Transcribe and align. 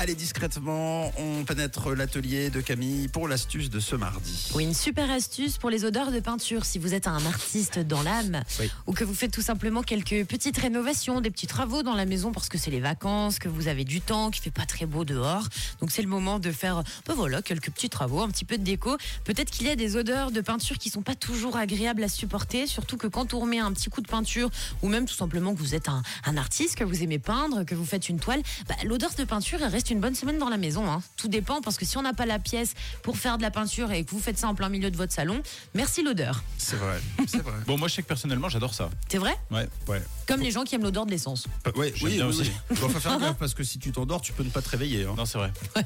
Allez, 0.00 0.14
discrètement, 0.14 1.10
on 1.18 1.42
pénètre 1.42 1.90
l'atelier 1.90 2.50
de 2.50 2.60
Camille 2.60 3.08
pour 3.08 3.26
l'astuce 3.26 3.68
de 3.68 3.80
ce 3.80 3.96
mardi. 3.96 4.48
Oui, 4.54 4.62
une 4.62 4.72
super 4.72 5.10
astuce 5.10 5.58
pour 5.58 5.70
les 5.70 5.84
odeurs 5.84 6.12
de 6.12 6.20
peinture. 6.20 6.64
Si 6.64 6.78
vous 6.78 6.94
êtes 6.94 7.08
un 7.08 7.26
artiste 7.26 7.80
dans 7.80 8.02
l'âme 8.04 8.44
Oui. 8.60 8.70
ou 8.86 8.92
que 8.92 9.02
vous 9.02 9.12
faites 9.12 9.32
tout 9.32 9.42
simplement 9.42 9.82
quelques 9.82 10.24
petites 10.24 10.56
rénovations, 10.56 11.20
des 11.20 11.32
petits 11.32 11.48
travaux 11.48 11.82
dans 11.82 11.96
la 11.96 12.04
maison 12.06 12.30
parce 12.30 12.48
que 12.48 12.58
c'est 12.58 12.70
les 12.70 12.78
vacances, 12.78 13.40
que 13.40 13.48
vous 13.48 13.66
avez 13.66 13.82
du 13.82 14.00
temps, 14.00 14.30
qu'il 14.30 14.40
fait 14.40 14.52
pas 14.52 14.66
très 14.66 14.86
beau 14.86 15.04
dehors. 15.04 15.48
Donc 15.80 15.90
c'est 15.90 16.02
le 16.02 16.08
moment 16.08 16.38
de 16.38 16.52
faire, 16.52 16.84
ben 17.08 17.14
voilà, 17.14 17.42
quelques 17.42 17.70
petits 17.72 17.90
travaux, 17.90 18.20
un 18.20 18.28
petit 18.28 18.44
peu 18.44 18.56
de 18.56 18.62
déco. 18.62 18.96
Peut-être 19.24 19.50
qu'il 19.50 19.66
y 19.66 19.70
a 19.70 19.74
des 19.74 19.96
odeurs 19.96 20.30
de 20.30 20.40
peinture 20.40 20.78
qui 20.78 20.90
sont 20.90 21.02
pas 21.02 21.16
toujours 21.16 21.56
agréables 21.56 22.04
à 22.04 22.08
supporter, 22.08 22.68
surtout 22.68 22.98
que 22.98 23.08
quand 23.08 23.34
on 23.34 23.40
remet 23.40 23.58
un 23.58 23.72
petit 23.72 23.90
coup 23.90 24.00
de 24.00 24.08
peinture 24.08 24.48
ou 24.80 24.88
même 24.88 25.06
tout 25.06 25.14
simplement 25.16 25.52
que 25.56 25.58
vous 25.58 25.74
êtes 25.74 25.88
un, 25.88 26.02
un 26.24 26.36
artiste, 26.36 26.76
que 26.76 26.84
vous 26.84 27.02
aimez 27.02 27.18
peindre, 27.18 27.64
que 27.64 27.74
vous 27.74 27.84
faites 27.84 28.08
une 28.08 28.20
toile, 28.20 28.42
bah, 28.68 28.76
l'odeur 28.84 29.10
de 29.18 29.24
peinture 29.24 29.58
elle 29.60 29.72
reste 29.72 29.87
une 29.90 30.00
bonne 30.00 30.14
semaine 30.14 30.38
dans 30.38 30.48
la 30.48 30.56
maison. 30.56 30.90
hein. 30.90 31.02
Tout 31.16 31.28
dépend 31.28 31.60
parce 31.60 31.76
que 31.78 31.84
si 31.84 31.96
on 31.96 32.02
n'a 32.02 32.12
pas 32.12 32.26
la 32.26 32.38
pièce 32.38 32.74
pour 33.02 33.16
faire 33.16 33.36
de 33.38 33.42
la 33.42 33.50
peinture 33.50 33.90
et 33.92 34.04
que 34.04 34.10
vous 34.10 34.20
faites 34.20 34.38
ça 34.38 34.48
en 34.48 34.54
plein 34.54 34.68
milieu 34.68 34.90
de 34.90 34.96
votre 34.96 35.12
salon, 35.12 35.42
merci 35.74 36.02
l'odeur. 36.02 36.42
C'est 36.58 36.76
vrai, 36.76 37.00
c'est 37.26 37.42
vrai. 37.42 37.52
Bon, 37.66 37.76
moi, 37.78 37.88
je 37.88 37.94
sais 37.94 38.02
que 38.02 38.08
personnellement, 38.08 38.48
j'adore 38.48 38.74
ça. 38.74 38.88
C'est 39.08 39.18
vrai? 39.18 39.36
Ouais. 39.50 39.68
Ouais. 39.88 40.02
Comme 40.26 40.40
les 40.40 40.50
gens 40.50 40.64
qui 40.64 40.74
aiment 40.74 40.82
l'odeur 40.82 41.06
de 41.06 41.10
l'essence. 41.10 41.46
Euh, 41.66 41.72
ouais, 41.72 41.92
oui, 42.02 42.14
bien 42.16 42.26
oui, 42.26 42.40
aussi. 42.40 42.50
oui. 42.70 42.76
Bon, 42.80 42.88
faut 42.88 43.00
faire 43.00 43.18
gaffe 43.18 43.36
parce 43.38 43.54
que 43.54 43.62
si 43.64 43.78
tu 43.78 43.92
t'endors, 43.92 44.20
tu 44.20 44.32
peux 44.32 44.42
ne 44.44 44.50
pas 44.50 44.62
te 44.62 44.68
réveiller. 44.70 45.04
hein. 45.04 45.14
Non, 45.16 45.24
c'est 45.26 45.38
vrai. 45.38 45.52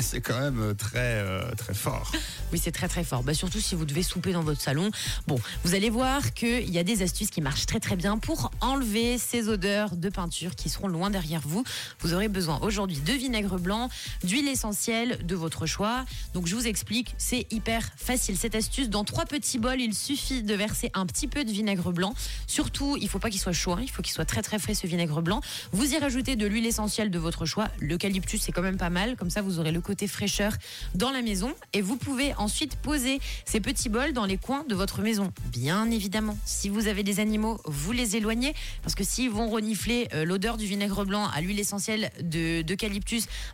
C'est 0.00 0.20
quand 0.20 0.38
même 0.38 0.60
euh, 0.60 0.74
très, 0.74 0.98
euh, 1.22 1.50
très 1.56 1.74
fort. 1.74 2.10
Oui, 2.52 2.60
c'est 2.62 2.72
très 2.72 2.88
très 2.88 3.04
fort. 3.04 3.22
Bah, 3.22 3.34
surtout 3.34 3.60
si 3.60 3.74
vous 3.74 3.84
devez 3.84 4.02
souper 4.02 4.32
dans 4.32 4.42
votre 4.42 4.60
salon. 4.60 4.90
Bon, 5.26 5.38
vous 5.64 5.74
allez 5.74 5.90
voir 5.90 6.32
qu'il 6.34 6.68
y 6.70 6.78
a 6.78 6.84
des 6.84 7.02
astuces 7.02 7.30
qui 7.30 7.40
marchent 7.40 7.66
très 7.66 7.80
très 7.80 7.96
bien 7.96 8.18
pour 8.18 8.50
enlever 8.60 9.18
ces 9.18 9.48
odeurs 9.48 9.96
de 9.96 10.08
peinture 10.08 10.54
qui 10.54 10.68
seront 10.68 10.88
loin 10.88 11.10
derrière 11.10 11.40
vous. 11.44 11.64
Vous 12.00 12.14
aurez 12.14 12.28
besoin 12.28 12.58
aujourd'hui 12.62 12.98
de 12.98 13.12
vinaigre 13.28 13.58
blanc, 13.58 13.90
d'huile 14.24 14.48
essentielle 14.48 15.18
de 15.26 15.34
votre 15.34 15.66
choix. 15.66 16.06
Donc 16.32 16.46
je 16.46 16.54
vous 16.54 16.66
explique, 16.66 17.14
c'est 17.18 17.46
hyper 17.52 17.82
facile 17.96 18.38
cette 18.38 18.54
astuce. 18.54 18.88
Dans 18.88 19.04
trois 19.04 19.26
petits 19.26 19.58
bols, 19.58 19.82
il 19.82 19.94
suffit 19.94 20.42
de 20.42 20.54
verser 20.54 20.90
un 20.94 21.04
petit 21.04 21.28
peu 21.28 21.44
de 21.44 21.50
vinaigre 21.50 21.92
blanc. 21.92 22.14
Surtout, 22.46 22.96
il 22.98 23.08
faut 23.08 23.18
pas 23.18 23.28
qu'il 23.28 23.38
soit 23.40 23.52
chaud, 23.52 23.72
hein. 23.72 23.80
il 23.82 23.90
faut 23.90 24.00
qu'il 24.00 24.14
soit 24.14 24.24
très 24.24 24.40
très 24.40 24.58
frais 24.58 24.74
ce 24.74 24.86
vinaigre 24.86 25.20
blanc. 25.20 25.42
Vous 25.72 25.92
y 25.92 25.98
rajoutez 25.98 26.36
de 26.36 26.46
l'huile 26.46 26.64
essentielle 26.66 27.10
de 27.10 27.18
votre 27.18 27.44
choix. 27.44 27.68
L'eucalyptus, 27.80 28.40
c'est 28.40 28.52
quand 28.52 28.62
même 28.62 28.78
pas 28.78 28.88
mal. 28.88 29.16
Comme 29.16 29.28
ça, 29.28 29.42
vous 29.42 29.58
aurez 29.58 29.72
le 29.72 29.82
côté 29.82 30.08
fraîcheur 30.08 30.54
dans 30.94 31.10
la 31.10 31.20
maison. 31.20 31.54
Et 31.74 31.82
vous 31.82 31.96
pouvez 31.96 32.34
ensuite 32.36 32.76
poser 32.76 33.20
ces 33.44 33.60
petits 33.60 33.90
bols 33.90 34.14
dans 34.14 34.24
les 34.24 34.38
coins 34.38 34.64
de 34.70 34.74
votre 34.74 35.02
maison. 35.02 35.30
Bien 35.52 35.90
évidemment, 35.90 36.38
si 36.46 36.70
vous 36.70 36.86
avez 36.88 37.02
des 37.02 37.20
animaux, 37.20 37.60
vous 37.66 37.92
les 37.92 38.16
éloignez. 38.16 38.54
Parce 38.82 38.94
que 38.94 39.04
s'ils 39.04 39.30
vont 39.30 39.50
renifler 39.50 40.08
euh, 40.14 40.24
l'odeur 40.24 40.56
du 40.56 40.64
vinaigre 40.64 41.04
blanc 41.04 41.28
à 41.28 41.42
l'huile 41.42 41.60
essentielle 41.60 42.10
de- 42.22 42.62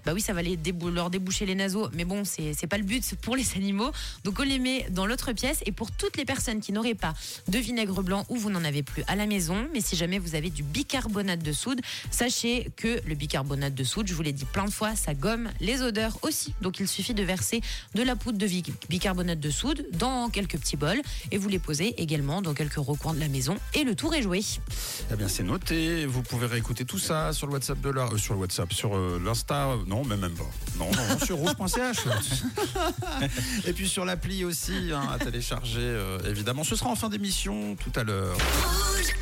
bah 0.04 0.12
oui, 0.12 0.20
ça 0.20 0.32
va 0.32 0.42
leur 0.42 1.10
déboucher 1.10 1.46
les 1.46 1.54
naseaux. 1.54 1.88
Mais 1.92 2.04
bon, 2.04 2.24
c'est 2.24 2.66
pas 2.66 2.78
le 2.78 2.84
but 2.84 3.14
pour 3.22 3.36
les 3.36 3.54
animaux. 3.56 3.90
Donc 4.24 4.38
on 4.38 4.42
les 4.42 4.58
met 4.58 4.86
dans 4.90 5.06
l'autre 5.06 5.32
pièce. 5.32 5.60
Et 5.66 5.72
pour 5.72 5.90
toutes 5.90 6.16
les 6.16 6.24
personnes 6.24 6.60
qui 6.60 6.72
n'auraient 6.72 6.94
pas 6.94 7.14
de 7.48 7.58
vinaigre 7.58 8.02
blanc 8.02 8.24
ou 8.28 8.36
vous 8.36 8.50
n'en 8.50 8.64
avez 8.64 8.82
plus 8.82 9.02
à 9.06 9.16
la 9.16 9.26
maison, 9.26 9.68
mais 9.72 9.80
si 9.80 9.96
jamais 9.96 10.18
vous 10.18 10.34
avez 10.34 10.50
du 10.50 10.62
bicarbonate 10.62 11.42
de 11.42 11.52
soude, 11.52 11.80
sachez 12.10 12.70
que 12.76 13.00
le 13.06 13.14
bicarbonate 13.14 13.74
de 13.74 13.84
soude, 13.84 14.06
je 14.06 14.14
vous 14.14 14.22
l'ai 14.22 14.32
dit 14.32 14.44
plein 14.44 14.64
de 14.64 14.70
fois, 14.70 14.94
ça 14.96 15.14
gomme 15.14 15.50
les 15.60 15.82
odeurs 15.82 16.18
aussi. 16.22 16.54
Donc 16.60 16.80
il 16.80 16.88
suffit 16.88 17.14
de 17.14 17.22
verser 17.22 17.60
de 17.94 18.02
la 18.02 18.16
poudre 18.16 18.38
de 18.38 18.46
bicarbonate 18.88 19.40
de 19.40 19.50
soude 19.50 19.86
dans 19.92 20.28
quelques 20.28 20.58
petits 20.58 20.76
bols 20.76 21.00
et 21.30 21.38
vous 21.38 21.48
les 21.48 21.58
posez 21.58 22.00
également 22.00 22.42
dans 22.42 22.54
quelques 22.54 22.74
recoins 22.74 23.14
de 23.14 23.20
la 23.20 23.28
maison 23.28 23.56
et 23.74 23.84
le 23.84 23.94
tour 23.94 24.14
est 24.14 24.22
joué. 24.22 24.40
Eh 25.12 25.16
bien, 25.16 25.28
c'est 25.28 25.42
noté. 25.42 26.06
Vous 26.06 26.22
pouvez 26.22 26.46
réécouter 26.46 26.84
tout 26.84 26.98
ça 26.98 27.32
sur 27.32 27.46
le 27.46 27.52
WhatsApp 27.52 27.78
euh, 27.84 28.16
sur 28.16 28.34
le 28.34 28.40
WhatsApp, 28.40 28.72
sur 28.72 28.96
euh, 28.96 29.20
l'Insta. 29.24 29.53
Euh, 29.54 29.76
Non, 29.86 30.04
mais 30.04 30.16
même 30.16 30.34
pas. 30.34 30.50
Non, 30.78 30.90
non, 30.90 31.18
sur 31.24 31.36
rouge.ch. 31.36 31.98
Et 33.66 33.72
puis 33.72 33.88
sur 33.88 34.04
l'appli 34.04 34.44
aussi, 34.44 34.90
hein, 34.92 35.02
à 35.12 35.18
télécharger. 35.18 35.80
euh, 35.80 36.18
évidemment, 36.28 36.64
ce 36.64 36.76
sera 36.76 36.90
en 36.90 36.96
fin 36.96 37.08
d'émission 37.08 37.76
tout 37.76 37.98
à 37.98 38.04
l'heure. 38.04 38.34
Rouge. 38.36 39.14